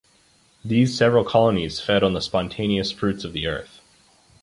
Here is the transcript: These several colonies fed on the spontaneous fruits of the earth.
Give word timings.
These 0.65 0.97
several 0.97 1.23
colonies 1.23 1.79
fed 1.79 2.01
on 2.01 2.13
the 2.13 2.21
spontaneous 2.21 2.91
fruits 2.91 3.23
of 3.23 3.33
the 3.33 3.45
earth. 3.45 3.81